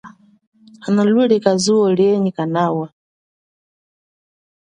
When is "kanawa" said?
2.37-2.87